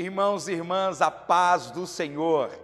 [0.00, 2.56] Irmãos e irmãs, a paz do Senhor,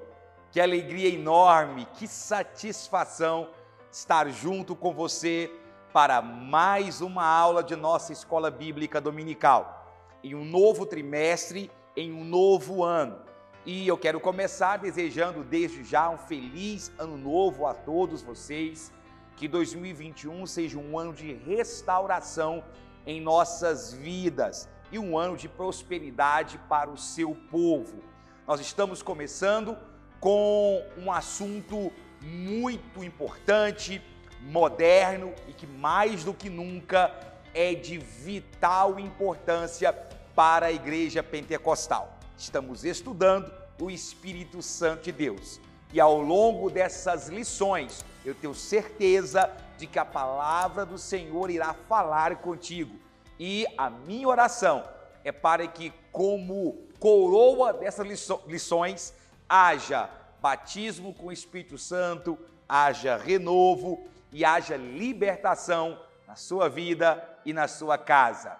[0.53, 3.49] que alegria enorme, que satisfação
[3.91, 5.51] estar junto com você
[5.93, 9.93] para mais uma aula de nossa escola bíblica dominical,
[10.23, 13.19] em um novo trimestre, em um novo ano.
[13.67, 18.93] E eu quero começar desejando desde já um feliz ano novo a todos vocês,
[19.35, 22.63] que 2021 seja um ano de restauração
[23.05, 28.03] em nossas vidas e um ano de prosperidade para o seu povo.
[28.47, 29.77] Nós estamos começando
[30.21, 34.03] com um assunto muito importante,
[34.41, 37.13] moderno e que mais do que nunca
[37.55, 39.93] é de vital importância
[40.35, 42.19] para a igreja pentecostal.
[42.37, 45.61] Estamos estudando o Espírito Santo de Deus.
[45.93, 51.73] E ao longo dessas lições, eu tenho certeza de que a palavra do Senhor irá
[51.73, 53.05] falar contigo
[53.39, 54.89] e a minha oração
[55.25, 58.07] é para que, como coroa dessas
[58.47, 59.15] lições,
[59.49, 60.09] haja
[60.41, 67.69] batismo com o Espírito Santo, haja renovo e haja libertação na sua vida e na
[67.69, 68.57] sua casa.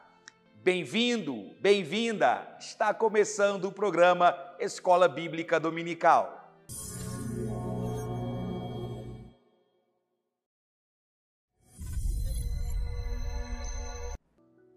[0.55, 2.57] Bem-vindo, bem-vinda!
[2.59, 6.44] Está começando o programa Escola Bíblica Dominical.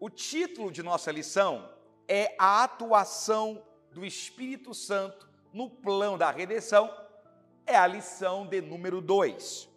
[0.08, 1.70] O título de nossa lição
[2.08, 6.90] é a atuação do Espírito Santo no plano da redenção.
[7.66, 9.68] É a lição de número 2.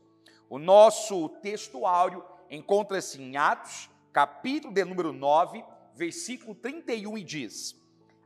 [0.48, 5.64] O nosso textuário encontra-se em Atos, capítulo de número 9,
[5.96, 7.74] versículo 31 e diz: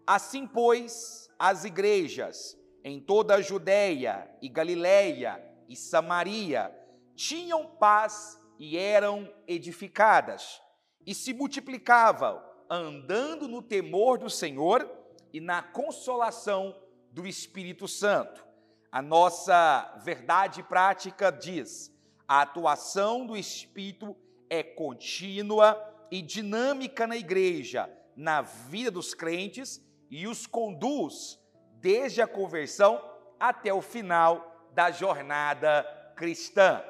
[0.06, 6.70] Assim, pois, as igrejas em toda a Judéia e Galiléia e Samaria
[7.14, 10.62] tinham paz e eram edificadas
[11.06, 14.90] e se multiplicavam, andando no temor do Senhor
[15.32, 16.74] e na consolação
[17.10, 18.44] do Espírito Santo.
[18.90, 21.92] A nossa verdade prática diz:
[22.26, 24.16] a atuação do Espírito
[24.48, 25.78] é contínua
[26.10, 31.40] e dinâmica na igreja, na vida dos crentes e os conduz
[31.80, 33.02] desde a conversão
[33.38, 35.84] até o final da jornada
[36.16, 36.82] cristã.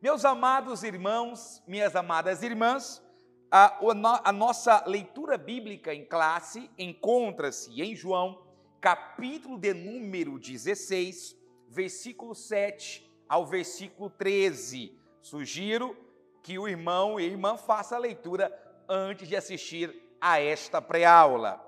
[0.00, 3.02] Meus amados irmãos, minhas amadas irmãs,
[3.50, 8.42] a, a nossa leitura bíblica em classe encontra-se em João,
[8.80, 11.36] capítulo de número 16,
[11.68, 14.96] versículo 7 ao versículo 13.
[15.20, 15.96] Sugiro
[16.42, 18.56] que o irmão e a irmã façam a leitura
[18.88, 21.60] antes de assistir a esta pré-aula.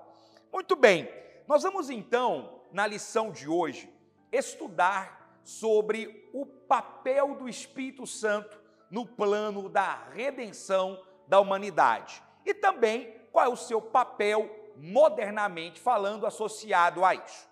[0.51, 1.09] Muito bem,
[1.47, 3.91] nós vamos então, na lição de hoje,
[4.31, 8.57] estudar sobre o papel do Espírito Santo
[8.89, 10.97] no plano da redenção
[11.33, 12.21] da humanidade.
[12.45, 17.49] E também qual é o seu papel, modernamente falando, associado a isso.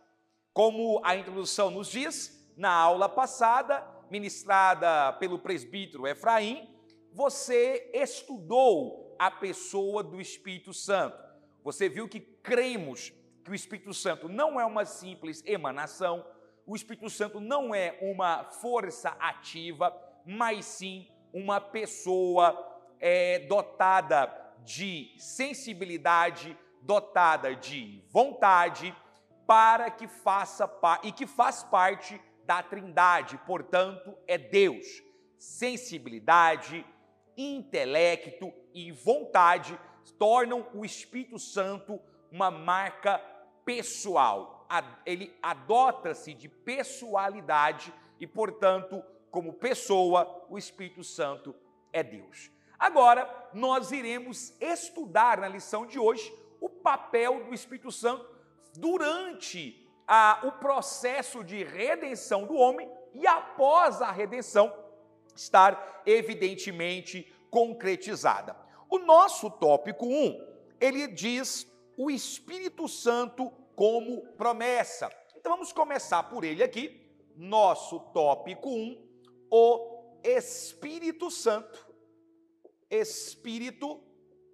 [0.53, 6.69] Como a introdução nos diz, na aula passada, ministrada pelo presbítero Efraim,
[7.11, 11.17] você estudou a pessoa do Espírito Santo.
[11.63, 13.11] Você viu que cremos
[13.43, 16.23] que o Espírito Santo não é uma simples emanação,
[16.67, 19.91] o Espírito Santo não é uma força ativa,
[20.23, 22.70] mas sim uma pessoa
[23.01, 24.31] é, dotada
[24.63, 28.95] de sensibilidade, dotada de vontade,
[29.45, 30.71] para que faça
[31.03, 34.85] e que faz parte da Trindade, portanto, é Deus.
[35.37, 36.85] Sensibilidade,
[37.35, 39.77] intelecto e vontade
[40.17, 41.99] tornam o Espírito Santo
[42.31, 43.17] uma marca
[43.65, 44.67] pessoal.
[45.05, 51.55] Ele adota-se de pessoalidade e, portanto, como pessoa, o Espírito Santo
[51.91, 52.51] é Deus.
[52.81, 58.27] Agora, nós iremos estudar na lição de hoje o papel do Espírito Santo
[58.75, 64.73] durante a, o processo de redenção do homem e após a redenção
[65.35, 68.55] estar evidentemente concretizada.
[68.89, 70.43] O nosso tópico 1,
[70.79, 75.07] ele diz o Espírito Santo como promessa.
[75.37, 76.99] Então vamos começar por ele aqui.
[77.35, 79.07] Nosso tópico 1,
[79.51, 81.90] o Espírito Santo
[82.91, 84.03] Espírito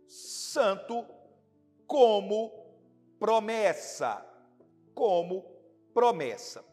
[0.07, 1.05] Santo
[1.87, 2.51] como
[3.19, 4.23] promessa.
[4.93, 5.43] Como
[5.93, 6.63] promessa.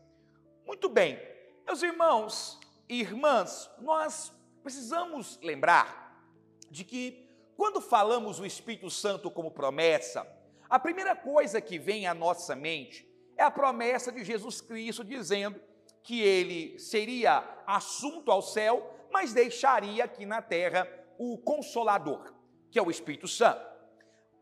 [0.67, 1.19] Muito bem,
[1.67, 4.33] meus irmãos e irmãs, nós
[4.63, 6.23] precisamos lembrar
[6.71, 10.27] de que quando falamos o Espírito Santo como promessa,
[10.69, 15.61] a primeira coisa que vem à nossa mente é a promessa de Jesus Cristo dizendo
[16.03, 20.87] que ele seria assunto ao céu, mas deixaria aqui na terra
[21.19, 22.35] o Consolador,
[22.71, 23.65] que é o Espírito Santo.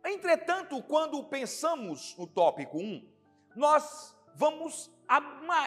[0.04, 3.08] Entretanto, quando pensamos no tópico 1,
[3.54, 4.90] nós vamos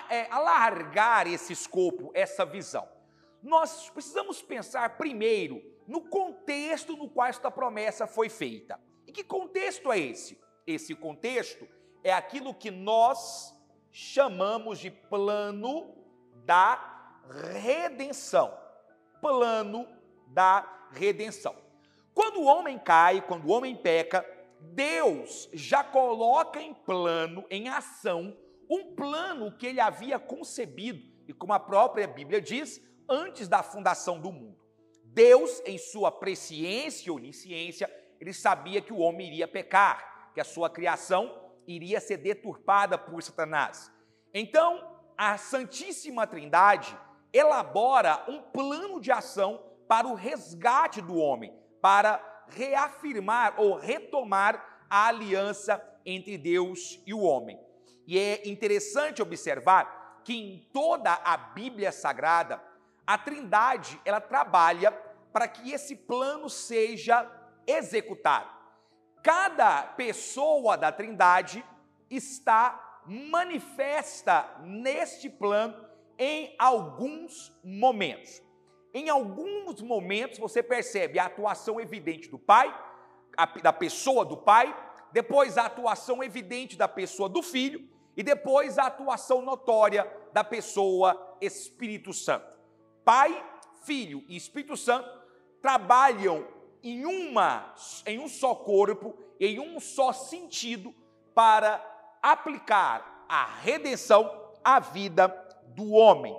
[0.10, 2.88] é, alargar esse escopo, essa visão.
[3.42, 8.80] Nós precisamos pensar primeiro no contexto no qual esta promessa foi feita.
[9.08, 10.42] E que contexto é esse?
[10.66, 11.68] Esse contexto
[12.04, 13.56] é aquilo que nós
[13.92, 15.96] chamamos de plano
[16.44, 17.22] da
[17.54, 18.54] redenção.
[19.22, 19.88] Plano
[20.28, 21.56] da redenção.
[22.14, 24.26] Quando o homem cai, quando o homem peca,
[24.60, 28.36] Deus já coloca em plano, em ação,
[28.70, 34.20] um plano que ele havia concebido, e como a própria Bíblia diz, antes da fundação
[34.20, 34.58] do mundo.
[35.04, 37.90] Deus, em sua presciência e onisciência,
[38.20, 43.22] ele sabia que o homem iria pecar, que a sua criação iria ser deturpada por
[43.22, 43.92] Satanás.
[44.34, 46.98] Então, a Santíssima Trindade
[47.32, 55.08] elabora um plano de ação para o resgate do homem, para reafirmar ou retomar a
[55.08, 57.60] aliança entre Deus e o homem.
[58.08, 62.62] E é interessante observar que em toda a Bíblia Sagrada,
[63.06, 64.92] a Trindade, ela trabalha
[65.32, 67.30] para que esse plano seja
[67.68, 68.50] executado.
[69.22, 71.64] Cada pessoa da Trindade
[72.10, 75.86] está manifesta neste plano
[76.18, 78.42] em alguns momentos.
[78.96, 82.74] Em alguns momentos você percebe a atuação evidente do Pai,
[83.36, 84.74] a, da pessoa do Pai,
[85.12, 91.38] depois a atuação evidente da pessoa do Filho e depois a atuação notória da pessoa
[91.42, 92.48] Espírito Santo.
[93.04, 93.46] Pai,
[93.84, 95.10] Filho e Espírito Santo
[95.62, 96.48] trabalham
[96.82, 97.76] em uma
[98.06, 100.96] em um só corpo, em um só sentido
[101.34, 101.84] para
[102.22, 105.28] aplicar a redenção à vida
[105.76, 106.34] do homem.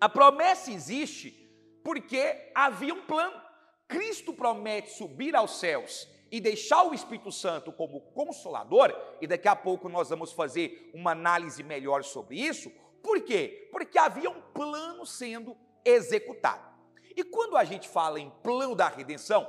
[0.00, 1.39] A promessa existe
[1.82, 3.40] porque havia um plano.
[3.88, 9.56] Cristo promete subir aos céus e deixar o Espírito Santo como consolador, e daqui a
[9.56, 12.70] pouco nós vamos fazer uma análise melhor sobre isso.
[13.02, 13.68] Por quê?
[13.72, 16.70] Porque havia um plano sendo executado.
[17.16, 19.48] E quando a gente fala em plano da redenção,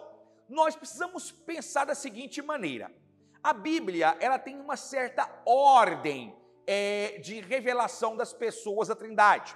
[0.49, 2.91] nós precisamos pensar da seguinte maneira:
[3.43, 6.35] a Bíblia ela tem uma certa ordem
[6.65, 9.55] é, de revelação das pessoas da Trindade.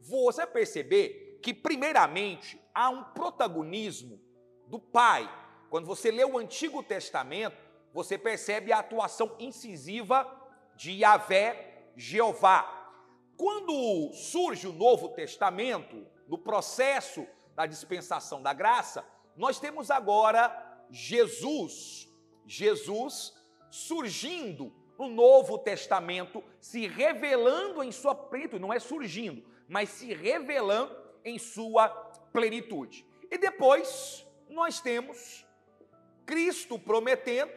[0.00, 4.20] Você perceber que, primeiramente, há um protagonismo
[4.66, 5.30] do Pai.
[5.70, 7.56] Quando você lê o Antigo Testamento,
[7.92, 10.26] você percebe a atuação incisiva
[10.76, 12.72] de Yahvé, Jeová.
[13.36, 19.06] Quando surge o Novo Testamento, no processo da dispensação da graça,
[19.36, 22.08] nós temos agora Jesus,
[22.46, 23.34] Jesus
[23.70, 31.05] surgindo no Novo Testamento, se revelando em sua plenitude, não é surgindo, mas se revelando
[31.26, 31.88] em sua
[32.32, 33.04] plenitude.
[33.30, 35.44] E depois nós temos
[36.24, 37.50] Cristo prometendo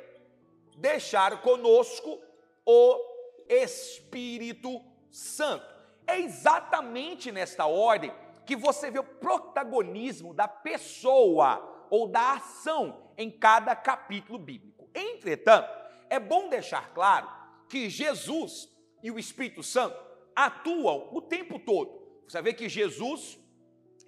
[0.76, 2.20] deixar conosco
[2.66, 3.00] o
[3.48, 4.82] Espírito
[5.12, 5.66] Santo.
[6.08, 8.12] É exatamente nesta ordem
[8.46, 14.90] que você vê o protagonismo da pessoa ou da ação em cada capítulo bíblico.
[14.96, 15.70] Entretanto,
[16.10, 17.30] é bom deixar claro
[17.68, 18.68] que Jesus
[19.04, 19.96] e o Espírito Santo
[20.36, 22.00] atuam o tempo todo.
[22.28, 23.40] Você vê que Jesus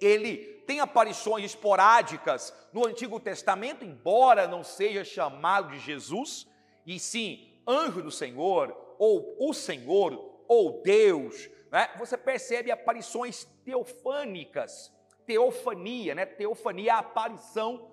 [0.04, 6.46] ele tem aparições esporádicas no Antigo Testamento, embora não seja chamado de Jesus,
[6.86, 11.90] e sim anjo do Senhor, ou o Senhor, ou Deus, né?
[11.98, 14.92] você percebe aparições teofânicas,
[15.26, 16.26] teofania, né?
[16.26, 17.90] teofania é a aparição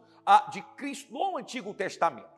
[0.52, 2.30] de Cristo no Antigo Testamento.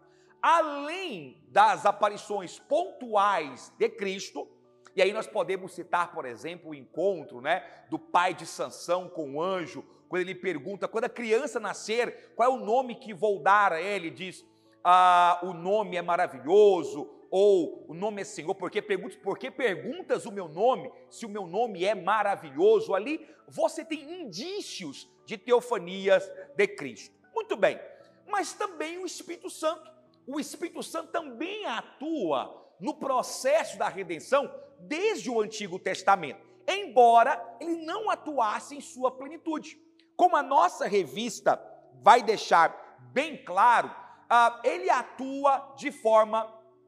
[0.41, 4.48] Além das aparições pontuais de Cristo,
[4.95, 9.36] e aí nós podemos citar, por exemplo, o encontro né, do pai de Sansão com
[9.36, 13.41] o anjo, quando ele pergunta, quando a criança nascer, qual é o nome que vou
[13.41, 14.10] dar a ele?
[14.10, 14.45] Diz,
[14.83, 20.25] ah, o nome é maravilhoso, ou o nome é Senhor, porque perguntas, por que perguntas
[20.25, 22.93] o meu nome, se o meu nome é maravilhoso?
[22.93, 27.15] Ali você tem indícios de teofanias de Cristo.
[27.33, 27.79] Muito bem,
[28.27, 29.89] mas também o Espírito Santo.
[30.27, 34.53] O Espírito Santo também atua no processo da redenção
[34.88, 39.79] desde o Antigo Testamento, embora ele não atuasse em sua plenitude.
[40.15, 41.61] Como a nossa revista
[42.01, 46.45] vai deixar bem claro, uh, ele atua de forma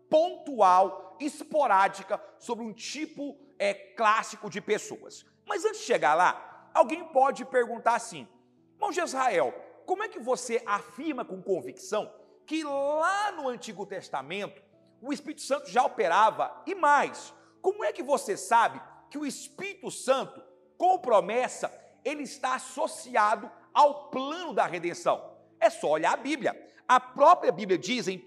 [0.09, 5.25] pontual, esporádica, sobre um tipo é, clássico de pessoas.
[5.45, 8.27] Mas antes de chegar lá, alguém pode perguntar assim:
[8.73, 9.53] Irmão de Israel,
[9.85, 12.11] como é que você afirma com convicção
[12.45, 14.61] que lá no Antigo Testamento
[15.01, 17.33] o Espírito Santo já operava e mais?
[17.63, 20.43] Como é que você sabe que o Espírito Santo,
[20.77, 21.71] com promessa,
[22.03, 25.33] ele está associado ao plano da redenção?
[25.61, 26.53] É só olhar a Bíblia.
[26.85, 28.21] A própria Bíblia diz em 1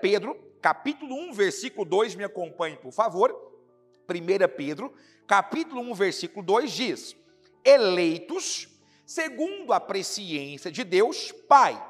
[0.00, 3.34] Pedro, capítulo 1, versículo 2, me acompanhe, por favor.
[4.08, 4.94] 1 Pedro,
[5.26, 7.16] capítulo 1, versículo 2 diz:
[7.64, 8.68] Eleitos
[9.04, 11.84] segundo a presciência de Deus Pai,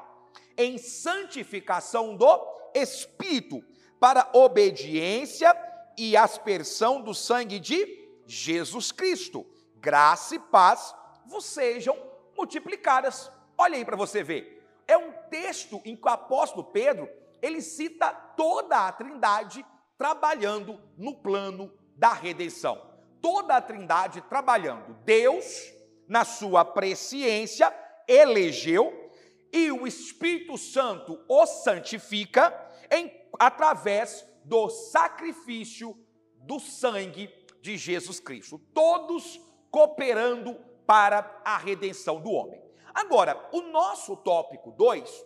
[0.57, 3.63] em santificação do Espírito,
[3.99, 5.55] para obediência
[5.97, 9.45] e aspersão do sangue de Jesus Cristo.
[9.77, 10.93] Graça e paz
[11.25, 11.97] vos sejam
[12.35, 13.31] multiplicadas.
[13.57, 14.63] Olha aí para você ver.
[14.87, 17.09] É um texto em que o apóstolo Pedro,
[17.41, 19.65] ele cita toda a Trindade
[19.97, 22.81] trabalhando no plano da redenção.
[23.21, 24.93] Toda a Trindade trabalhando.
[25.03, 25.73] Deus,
[26.07, 27.73] na sua presciência,
[28.07, 29.07] elegeu
[29.51, 32.53] e o Espírito Santo o santifica
[32.91, 35.97] em, através do sacrifício
[36.37, 37.29] do sangue
[37.61, 38.57] de Jesus Cristo.
[38.73, 42.61] Todos cooperando para a redenção do homem.
[42.93, 45.25] Agora, o nosso tópico 2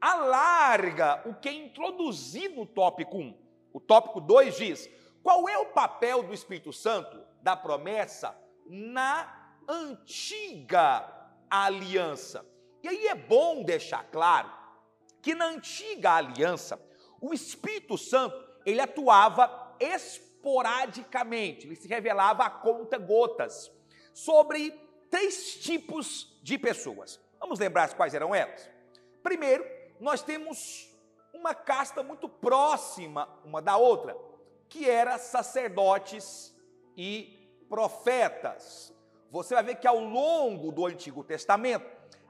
[0.00, 3.20] alarga o que é introduzido no tópico 1.
[3.20, 3.38] Um.
[3.72, 4.88] O tópico 2 diz:
[5.22, 11.06] qual é o papel do Espírito Santo, da promessa, na antiga
[11.50, 12.46] aliança?
[12.82, 14.52] E aí é bom deixar claro
[15.20, 16.80] que na antiga aliança,
[17.20, 23.72] o Espírito Santo, ele atuava esporadicamente, ele se revelava a conta gotas
[24.12, 24.78] sobre
[25.10, 27.18] três tipos de pessoas.
[27.40, 28.68] Vamos lembrar quais eram elas?
[29.22, 29.64] Primeiro,
[29.98, 30.94] nós temos
[31.32, 34.14] uma casta muito próxima uma da outra,
[34.68, 36.54] que era sacerdotes
[36.94, 38.92] e profetas.
[39.30, 41.86] Você vai ver que ao longo do Antigo Testamento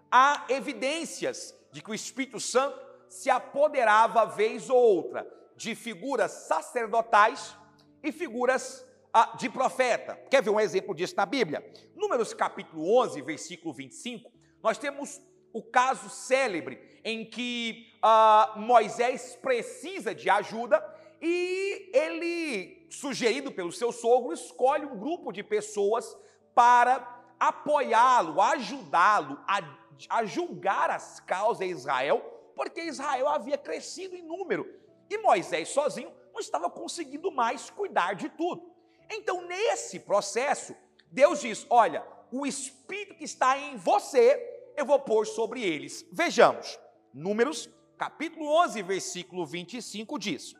[0.09, 2.79] há evidências de que o Espírito Santo
[3.09, 7.57] se apoderava vez ou outra de figuras sacerdotais
[8.01, 10.15] e figuras ah, de profeta.
[10.31, 11.69] Quer ver um exemplo disso na Bíblia?
[11.97, 14.31] Números capítulo 11, versículo 25,
[14.63, 15.21] nós temos
[15.53, 20.81] o caso célebre em que ah, Moisés precisa de ajuda
[21.21, 26.17] e ele, sugerido pelo seu sogro, escolhe um grupo de pessoas
[26.55, 29.61] para apoiá-lo, ajudá-lo a,
[30.09, 32.21] a julgar as causas de Israel,
[32.55, 38.29] porque Israel havia crescido em número e Moisés sozinho não estava conseguindo mais cuidar de
[38.29, 38.71] tudo.
[39.11, 40.75] Então, nesse processo,
[41.11, 46.07] Deus diz: Olha, o Espírito que está em você, eu vou pôr sobre eles.
[46.13, 46.79] Vejamos,
[47.13, 50.55] Números, capítulo 11, versículo 25 diz: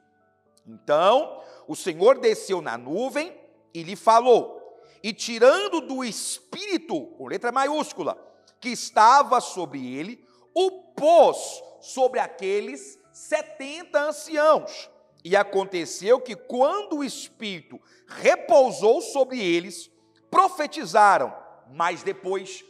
[0.67, 3.39] Então o Senhor desceu na nuvem
[3.73, 8.19] e lhe falou, e tirando do Espírito, com letra maiúscula,
[8.61, 14.89] que estava sobre ele, o pôs sobre aqueles setenta anciãos
[15.25, 19.91] e aconteceu que, quando o Espírito repousou sobre eles,
[20.31, 21.37] profetizaram,
[21.69, 22.65] mas depois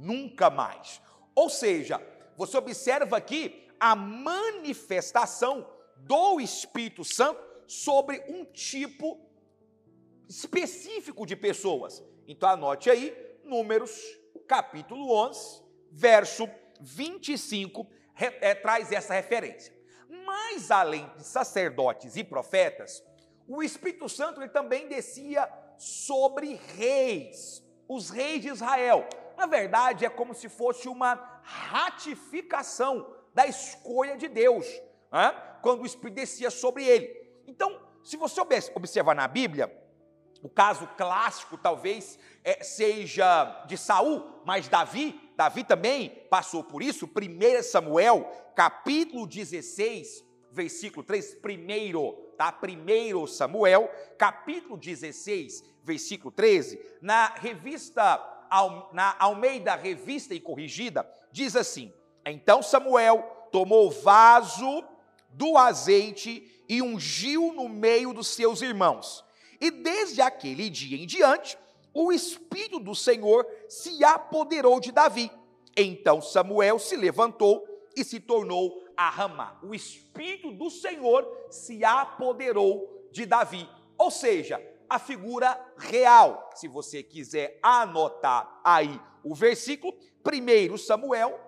[0.00, 1.00] nunca mais.
[1.36, 2.04] Ou seja,
[2.36, 5.66] você observa aqui a manifestação
[5.96, 9.24] do Espírito Santo sobre um tipo
[10.28, 12.02] específico de pessoas.
[12.26, 13.92] Então anote aí, Números,
[14.48, 16.48] capítulo 11, verso
[16.80, 17.86] 25,
[18.18, 19.81] é, traz essa referência.
[20.52, 23.02] Mas além de sacerdotes e profetas,
[23.48, 29.08] o Espírito Santo ele também descia sobre reis, os reis de Israel.
[29.34, 34.66] Na verdade, é como se fosse uma ratificação da escolha de Deus,
[35.10, 35.34] né?
[35.62, 37.42] quando o Espírito descia sobre ele.
[37.46, 38.38] Então, se você
[38.74, 39.74] observar na Bíblia,
[40.42, 47.06] o caso clássico talvez é, seja de Saul, mas Davi, Davi também passou por isso.
[47.06, 52.52] 1 Samuel, capítulo 16, versículo 3, primeiro, tá?
[52.52, 58.28] Primeiro Samuel, capítulo 16, versículo 13, na revista
[58.92, 61.90] na Almeida Revista e Corrigida, diz assim:
[62.24, 64.84] Então Samuel tomou vaso
[65.30, 69.24] do azeite e ungiu no meio dos seus irmãos
[69.62, 71.56] e desde aquele dia em diante,
[71.94, 75.30] o Espírito do Senhor se apoderou de Davi.
[75.76, 77.64] Então Samuel se levantou
[77.96, 79.58] e se tornou a Ramá.
[79.62, 83.68] O Espírito do Senhor se apoderou de Davi.
[83.98, 86.50] Ou seja, a figura real.
[86.54, 91.38] Se você quiser anotar aí o versículo, 1 Samuel,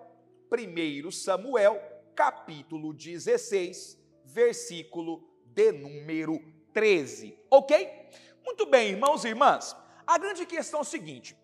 [0.51, 1.81] 1 Samuel,
[2.15, 6.39] capítulo 16, versículo de número
[6.73, 7.37] 13.
[7.49, 8.09] Ok?
[8.43, 9.75] Muito bem, irmãos e irmãs.
[10.05, 11.37] A grande questão é o seguinte: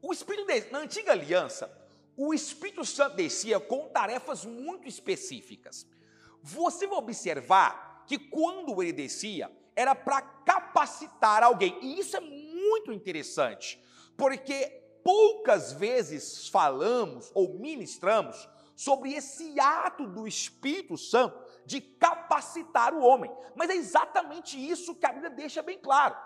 [0.00, 1.70] o Espírito de, na antiga aliança,
[2.16, 5.86] o Espírito Santo descia com tarefas muito específicas.
[6.42, 11.78] Você vai observar que quando ele descia, era para capacitar alguém.
[11.80, 13.82] E isso é muito interessante,
[14.16, 14.66] porque
[15.02, 23.30] poucas vezes falamos ou ministramos sobre esse ato do Espírito Santo de capacitar o homem.
[23.54, 26.16] Mas é exatamente isso que a Bíblia deixa bem claro.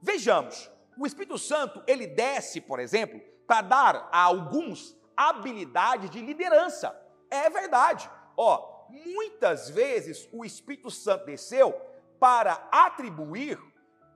[0.00, 6.96] Vejamos, o Espírito Santo, ele desce, por exemplo, para dar a alguns habilidade de liderança.
[7.30, 8.10] É verdade.
[8.36, 11.72] Ó, muitas vezes o Espírito Santo desceu
[12.18, 13.58] para atribuir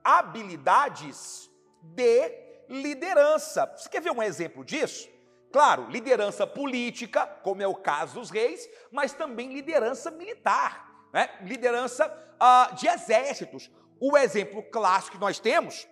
[0.03, 1.49] habilidades
[1.81, 2.31] de
[2.69, 3.71] liderança.
[3.75, 5.09] Você quer ver um exemplo disso?
[5.51, 11.29] Claro, liderança política, como é o caso dos reis, mas também liderança militar, né?
[11.41, 13.69] liderança uh, de exércitos.
[13.99, 15.87] O exemplo clássico que nós temos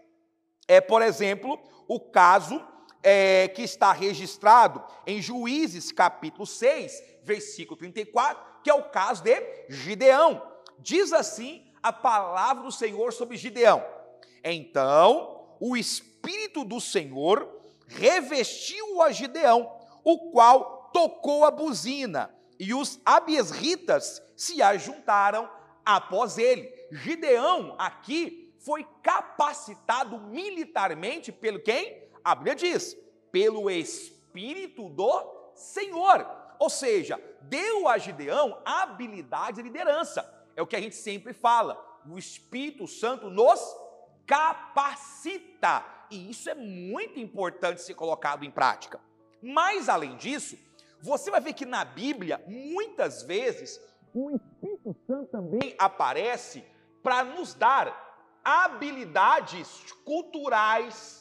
[0.70, 2.64] é, por exemplo, o caso
[3.02, 9.66] é, que está registrado em Juízes capítulo 6, versículo 34, que é o caso de
[9.70, 10.42] Gideão.
[10.80, 13.84] Diz assim a palavra do Senhor sobre Gideão.
[14.44, 17.48] Então, o Espírito do Senhor
[17.88, 19.72] revestiu a Gideão,
[20.04, 25.50] o qual tocou a buzina, e os abiesritas se ajuntaram
[25.86, 26.72] após ele.
[26.92, 32.09] Gideão aqui foi capacitado militarmente pelo quem?
[32.24, 32.96] A Bíblia diz,
[33.32, 36.26] pelo Espírito do Senhor.
[36.60, 40.28] Ou seja, deu a Gideão habilidade de liderança.
[40.56, 41.80] É o que a gente sempre fala.
[42.06, 43.60] O Espírito Santo nos
[44.26, 45.86] capacita.
[46.12, 49.00] E isso é muito importante ser colocado em prática.
[49.42, 50.58] Mas, além disso,
[51.02, 53.80] você vai ver que na Bíblia, muitas vezes,
[54.14, 56.64] o Espírito Santo também aparece
[57.02, 58.08] para nos dar
[58.44, 61.19] habilidades culturais,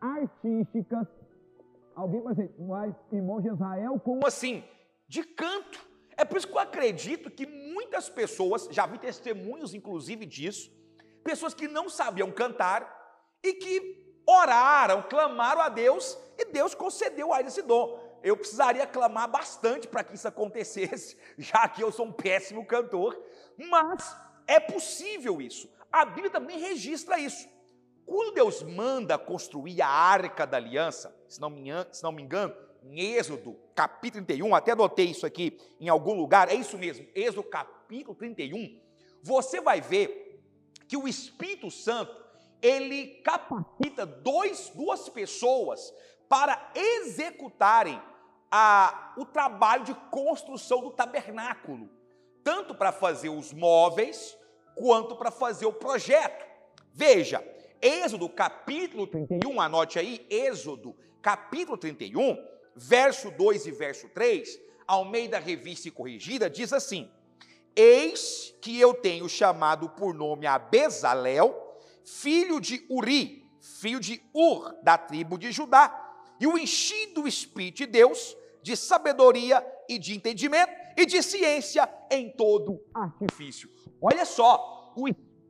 [0.00, 1.06] artísticas.
[1.94, 4.64] Alguém vai dizer, mas irmão de Israel, como assim?
[5.08, 5.86] De canto.
[6.16, 10.70] É por isso que eu acredito que muitas pessoas, já vi testemunhos inclusive disso,
[11.22, 12.96] pessoas que não sabiam cantar
[13.42, 18.08] e que oraram, clamaram a Deus e Deus concedeu a eles esse dom.
[18.22, 23.16] Eu precisaria clamar bastante para que isso acontecesse, já que eu sou um péssimo cantor,
[23.56, 25.68] mas é possível isso.
[25.90, 27.48] A Bíblia também registra isso.
[28.08, 32.22] Quando Deus manda construir a arca da aliança, se não me engano, se não me
[32.22, 37.06] engano em Êxodo, capítulo 31, até anotei isso aqui em algum lugar, é isso mesmo,
[37.14, 38.80] Êxodo capítulo 31,
[39.22, 40.42] você vai ver
[40.88, 42.24] que o Espírito Santo,
[42.62, 45.92] ele capacita dois, duas pessoas
[46.30, 48.00] para executarem
[48.50, 51.90] a, o trabalho de construção do tabernáculo,
[52.42, 54.34] tanto para fazer os móveis,
[54.74, 56.48] quanto para fazer o projeto.
[56.94, 57.44] Veja,
[57.80, 62.36] Êxodo capítulo 31, anote aí, Êxodo capítulo 31,
[62.74, 67.10] verso 2 e verso 3, ao meio da revista corrigida, diz assim:
[67.76, 74.74] Eis que eu tenho chamado por nome a Bezalel, filho de Uri, filho de Ur,
[74.82, 76.04] da tribo de Judá,
[76.40, 81.88] e o enchi do Espírito de Deus, de sabedoria e de entendimento e de ciência
[82.10, 83.70] em todo artifício.
[84.00, 85.08] Olha só, o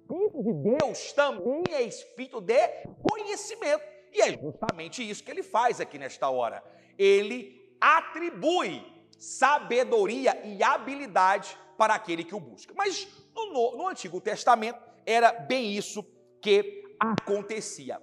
[0.09, 2.69] Espírito de Deus também é espírito de
[3.03, 3.85] conhecimento.
[4.13, 6.65] E é justamente isso que ele faz aqui nesta hora.
[6.97, 8.83] Ele atribui
[9.19, 12.73] sabedoria e habilidade para aquele que o busca.
[12.75, 16.03] Mas no, no Antigo Testamento era bem isso
[16.41, 18.01] que acontecia.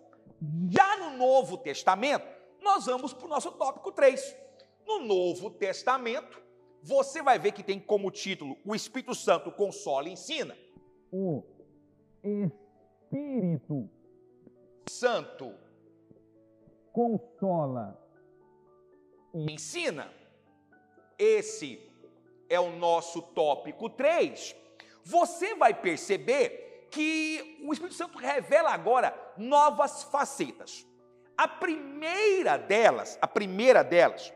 [0.69, 2.27] Já no Novo Testamento,
[2.61, 4.35] nós vamos para o nosso tópico 3.
[4.85, 6.39] No Novo Testamento,
[6.83, 10.55] você vai ver que tem como título O Espírito Santo consola e ensina.
[12.25, 13.87] Espírito
[14.89, 15.53] Santo
[16.91, 18.01] consola
[19.31, 20.11] e ensina.
[21.19, 21.79] Esse
[22.49, 24.55] é o nosso tópico 3.
[25.03, 30.83] Você vai perceber que o Espírito Santo revela agora novas facetas.
[31.37, 34.33] A primeira delas, a primeira delas,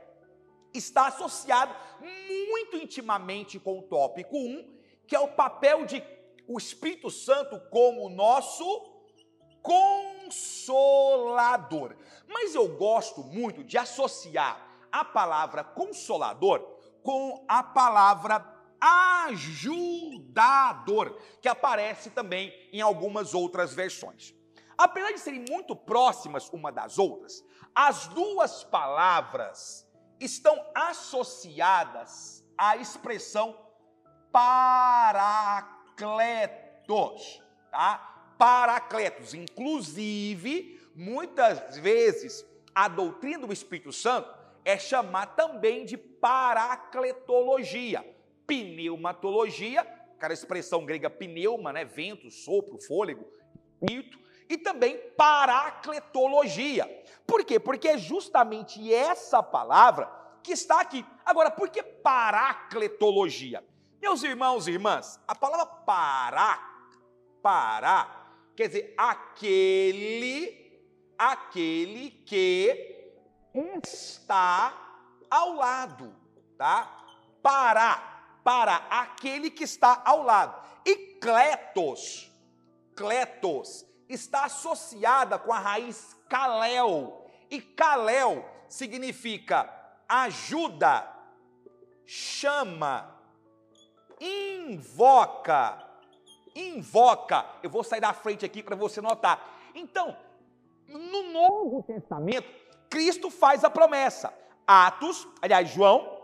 [0.73, 6.02] está associado muito intimamente com o tópico 1, que é o papel de
[6.50, 8.66] o Espírito Santo como nosso
[9.62, 11.96] consolador.
[12.28, 16.60] Mas eu gosto muito de associar a palavra consolador
[17.04, 18.44] com a palavra
[19.28, 24.34] ajudador, que aparece também em algumas outras versões.
[24.76, 27.44] Apesar de serem muito próximas uma das outras,
[27.76, 29.88] as duas palavras
[30.20, 33.56] estão associadas à expressão
[36.00, 38.06] paracletos, tá?
[38.38, 44.34] Paracletos, inclusive, muitas vezes a doutrina do Espírito Santo
[44.64, 48.06] é chamar também de paracletologia,
[48.48, 49.82] pneumatologia,
[50.16, 53.28] aquela expressão grega pneuma, né, vento, sopro, fôlego,
[53.82, 56.88] espírito, e também paracletologia.
[57.28, 57.60] Por quê?
[57.60, 60.10] Porque é justamente essa palavra
[60.42, 61.06] que está aqui.
[61.26, 63.62] Agora, por que paracletologia?
[64.02, 66.88] Meus irmãos e irmãs, a palavra parar,
[67.42, 70.82] parar, quer dizer aquele,
[71.18, 73.20] aquele que
[73.84, 74.74] está
[75.30, 76.16] ao lado,
[76.58, 77.06] tá?
[77.42, 80.66] Parar, para aquele que está ao lado.
[80.86, 82.32] E kletos,
[82.96, 87.30] kletos, está associada com a raiz kalel.
[87.52, 89.70] E kalel significa
[90.08, 91.08] ajuda,
[92.06, 93.19] chama,
[94.20, 95.84] invoca,
[96.56, 97.46] invoca.
[97.64, 99.60] Eu vou sair da frente aqui para você notar.
[99.74, 100.16] Então,
[100.88, 102.48] no Novo Testamento,
[102.90, 104.34] Cristo faz a promessa.
[104.66, 106.20] Atos, aliás, João,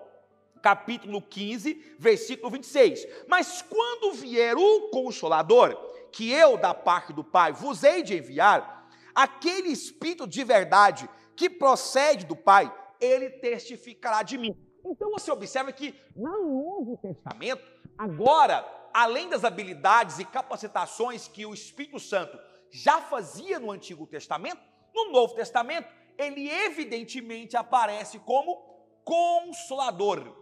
[0.62, 3.08] capítulo 15, versículo 26.
[3.28, 5.76] Mas quando vier o Consolador,
[6.12, 11.50] que eu, da parte do Pai, vos hei de enviar, aquele Espírito de verdade que
[11.50, 14.56] procede do Pai, ele testificará de mim.
[14.86, 17.64] Então você observa que no Novo Testamento,
[17.98, 22.40] agora, além das habilidades e capacitações que o Espírito Santo
[22.72, 24.62] já fazia no Antigo Testamento,
[24.94, 28.56] no Novo Testamento, ele evidentemente aparece como
[29.04, 30.36] consolador,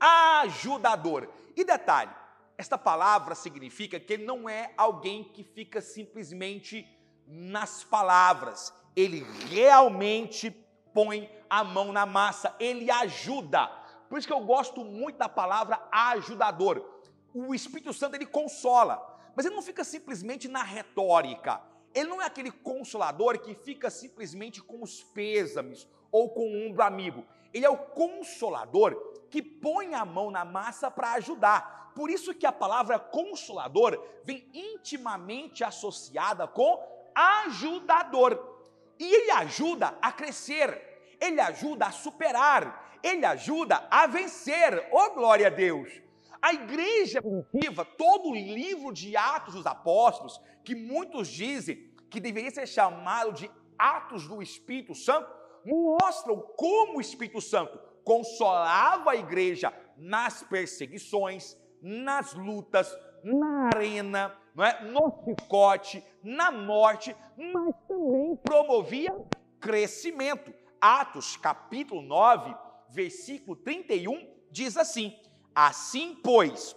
[0.00, 1.28] ajudador.
[1.56, 2.14] E detalhe,
[2.56, 6.86] esta palavra significa que ele não é alguém que fica simplesmente
[7.26, 10.50] nas palavras, ele realmente
[10.94, 13.66] põe a mão na massa, ele ajuda.
[14.08, 16.95] Por isso que eu gosto muito da palavra ajudador.
[17.38, 18.96] O Espírito Santo ele consola,
[19.36, 21.60] mas ele não fica simplesmente na retórica.
[21.94, 26.82] Ele não é aquele consolador que fica simplesmente com os pêsames ou com o ombro
[26.82, 27.26] amigo.
[27.52, 28.94] Ele é o consolador
[29.30, 31.92] que põe a mão na massa para ajudar.
[31.94, 36.82] Por isso que a palavra consolador vem intimamente associada com
[37.14, 38.62] ajudador.
[38.98, 44.88] E ele ajuda a crescer, ele ajuda a superar, ele ajuda a vencer.
[44.90, 46.05] Oh, glória a Deus!
[46.40, 51.76] A igreja primitiva, todo o livro de Atos dos Apóstolos, que muitos dizem
[52.10, 55.30] que deveria ser chamado de Atos do Espírito Santo,
[55.64, 64.64] mostram como o Espírito Santo consolava a igreja nas perseguições, nas lutas, na arena, não
[64.64, 64.84] é?
[64.84, 69.12] no chicote, na morte, mas também promovia
[69.60, 70.54] crescimento.
[70.80, 72.54] Atos capítulo 9,
[72.90, 75.18] versículo 31 diz assim:
[75.58, 76.76] Assim, pois,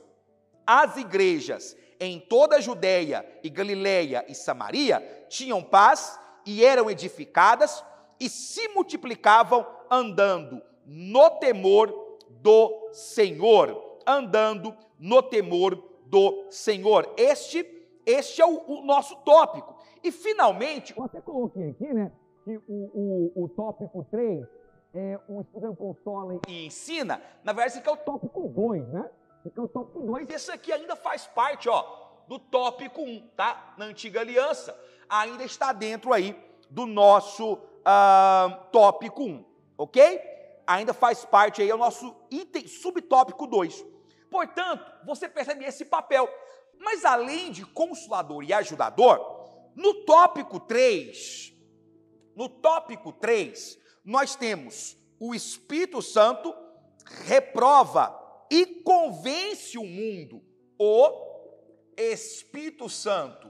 [0.66, 7.84] as igrejas em toda a Judéia e Galiléia e Samaria tinham paz e eram edificadas
[8.18, 11.94] e se multiplicavam andando no temor
[12.30, 17.14] do Senhor, andando no temor do Senhor.
[17.18, 17.68] Este,
[18.06, 19.76] este é o, o nosso tópico.
[20.02, 22.10] E finalmente, eu até coloquei aqui, né,
[22.46, 22.64] que o,
[23.36, 24.48] o, o tópico 3
[24.94, 29.10] é um estudante consola e ensina, na verdade, esse aqui é o tópico 2, né?
[29.40, 31.84] Esse aqui é o tópico 2, esse aqui ainda faz parte, ó,
[32.28, 33.74] do tópico 1, tá?
[33.78, 36.36] Na antiga aliança, ainda está dentro aí
[36.70, 39.46] do nosso uh, tópico 1,
[39.78, 40.22] ok?
[40.66, 43.86] Ainda faz parte aí, é o nosso item, subtópico 2.
[44.30, 46.30] Portanto, você percebe esse papel.
[46.78, 49.20] Mas além de consolador e ajudador,
[49.76, 51.52] no tópico 3,
[52.36, 56.52] no tópico 3, nós temos o Espírito Santo
[57.28, 58.20] reprova
[58.50, 60.42] e convence o mundo.
[60.80, 61.12] O
[61.96, 63.48] Espírito Santo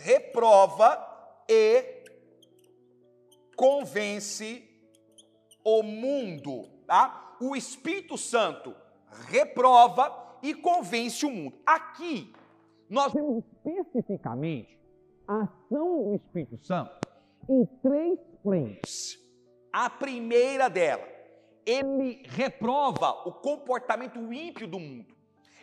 [0.00, 0.98] reprova
[1.48, 2.04] e
[3.54, 4.68] convence
[5.62, 7.36] o mundo, tá?
[7.40, 8.74] O Espírito Santo
[9.28, 11.56] reprova e convence o mundo.
[11.64, 12.32] Aqui,
[12.90, 14.76] nós vemos especificamente
[15.28, 17.01] a ação do Espírito Santo
[17.48, 19.18] em três frentes.
[19.72, 21.06] A primeira dela,
[21.64, 25.16] ele reprova o comportamento ímpio do mundo.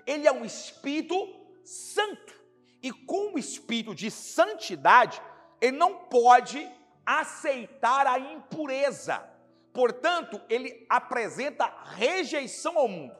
[0.05, 1.15] Ele é um Espírito
[1.63, 2.39] Santo.
[2.81, 5.21] E com o espírito de santidade,
[5.59, 6.65] ele não pode
[7.05, 9.21] aceitar a impureza.
[9.73, 13.19] Portanto, ele apresenta rejeição ao mundo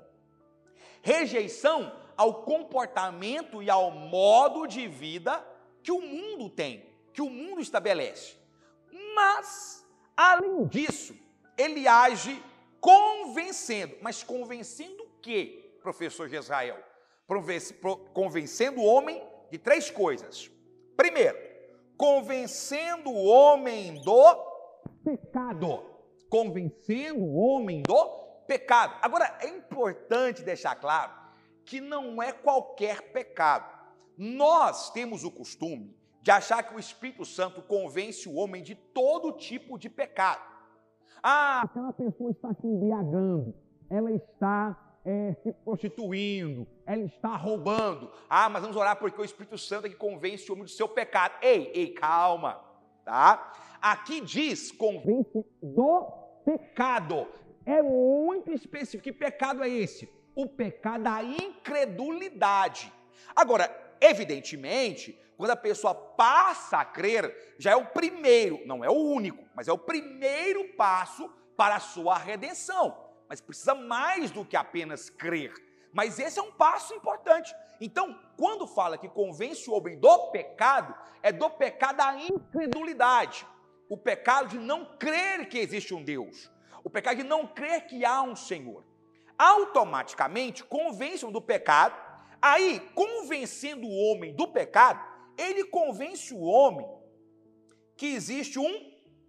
[1.01, 5.45] rejeição ao comportamento e ao modo de vida
[5.81, 8.37] que o mundo tem, que o mundo estabelece.
[9.15, 11.15] Mas, além disso,
[11.57, 12.41] ele age
[12.79, 13.95] convencendo.
[14.01, 16.77] Mas convencendo o quê, professor Israel?
[18.13, 19.21] Convencendo o homem
[19.51, 20.49] de três coisas.
[20.95, 21.37] Primeiro,
[21.97, 24.35] convencendo o homem do
[25.03, 25.85] pecado.
[26.29, 28.05] Convencendo o homem do
[28.47, 28.97] pecado.
[29.01, 31.11] Agora, é importante deixar claro
[31.65, 33.77] que não é qualquer pecado.
[34.17, 39.31] Nós temos o costume de achar que o Espírito Santo convence o homem de todo
[39.31, 40.41] tipo de pecado.
[41.21, 43.53] Ah, aquela pessoa está se embriagando,
[43.89, 48.11] ela está é, se prostituindo, ela está roubando.
[48.29, 50.87] Ah, mas vamos orar porque o Espírito Santo é que convence o homem do seu
[50.87, 51.35] pecado.
[51.41, 52.63] Ei, ei, calma,
[53.03, 53.53] tá?
[53.81, 56.05] Aqui diz convence do
[56.45, 57.27] pecado.
[57.65, 59.03] É muito específico.
[59.03, 60.09] Que pecado é esse?
[60.35, 62.91] O pecado da incredulidade.
[63.35, 63.69] Agora,
[64.01, 69.43] evidentemente, quando a pessoa passa a crer, já é o primeiro, não é o único,
[69.55, 75.07] mas é o primeiro passo para a sua redenção mas precisa mais do que apenas
[75.07, 75.53] crer.
[75.93, 77.53] Mas esse é um passo importante.
[77.79, 83.45] Então, quando fala que convence o homem do pecado, é do pecado da incredulidade.
[83.87, 86.51] O pecado de não crer que existe um Deus.
[86.83, 88.83] O pecado de não crer que há um Senhor.
[89.37, 91.95] Automaticamente convence-o do pecado.
[92.41, 95.03] Aí, convencendo o homem do pecado,
[95.39, 96.87] ele convence o homem
[97.95, 98.73] que existe um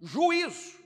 [0.01, 0.81] juízo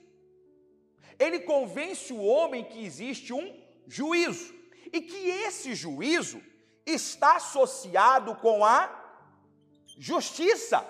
[1.20, 4.54] ele convence o homem que existe um juízo
[4.92, 6.42] e que esse juízo
[6.86, 9.04] está associado com a
[9.98, 10.86] justiça.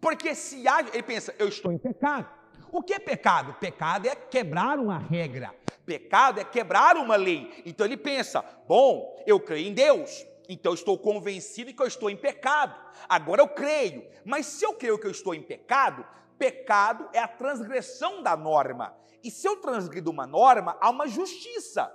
[0.00, 2.28] Porque se há, ele pensa, eu estou em pecado.
[2.70, 3.54] O que é pecado?
[3.54, 5.54] Pecado é quebrar uma regra.
[5.84, 7.62] Pecado é quebrar uma lei.
[7.66, 12.10] Então ele pensa: bom, eu creio em Deus, então eu estou convencido que eu estou
[12.10, 12.74] em pecado.
[13.08, 14.06] Agora eu creio.
[14.24, 16.06] Mas se eu creio que eu estou em pecado,
[16.38, 18.96] pecado é a transgressão da norma.
[19.22, 21.92] E se eu transgrido uma norma, há uma justiça.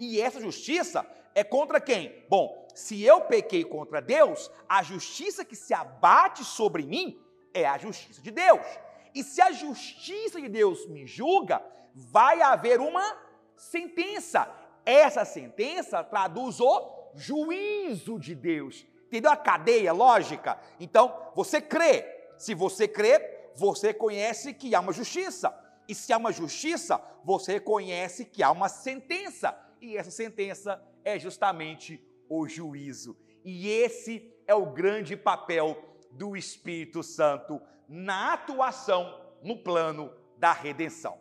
[0.00, 2.24] E essa justiça é contra quem?
[2.28, 7.20] Bom, se eu pequei contra Deus, a justiça que se abate sobre mim
[7.52, 8.66] é a justiça de Deus.
[9.14, 11.62] E se a justiça de Deus me julga,
[11.94, 13.16] vai haver uma
[13.56, 14.48] sentença.
[14.84, 18.86] Essa sentença traduz o juízo de Deus.
[19.06, 20.58] Entendeu a cadeia lógica?
[20.80, 22.04] Então, você crê.
[22.38, 25.54] Se você crê, você conhece que há uma justiça.
[25.88, 29.56] E se há uma justiça, você reconhece que há uma sentença.
[29.80, 33.16] E essa sentença é justamente o juízo.
[33.44, 35.76] E esse é o grande papel
[36.12, 41.18] do Espírito Santo na atuação no plano da redenção.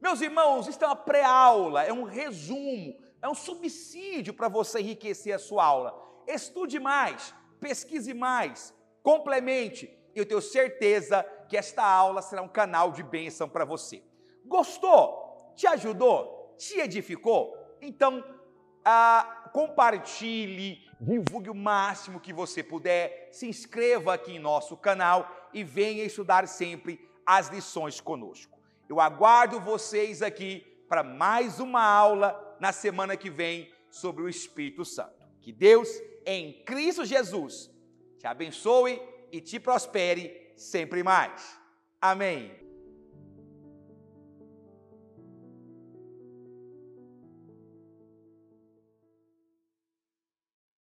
[0.00, 2.94] Meus irmãos, isso é uma pré-aula, é um resumo,
[3.24, 5.98] é um subsídio para você enriquecer a sua aula.
[6.26, 12.92] Estude mais, pesquise mais, complemente, e eu tenho certeza que esta aula será um canal
[12.92, 14.02] de bênção para você.
[14.44, 15.54] Gostou?
[15.56, 16.54] Te ajudou?
[16.58, 17.56] Te edificou?
[17.80, 18.22] Então,
[18.84, 25.64] ah, compartilhe, divulgue o máximo que você puder, se inscreva aqui em nosso canal e
[25.64, 28.58] venha estudar sempre as lições conosco.
[28.86, 30.60] Eu aguardo vocês aqui
[30.90, 35.24] para mais uma aula na semana que vem sobre o Espírito Santo.
[35.40, 35.88] Que Deus,
[36.26, 37.70] em Cristo Jesus,
[38.18, 41.58] te abençoe e te prospere sempre mais.
[42.00, 42.63] Amém.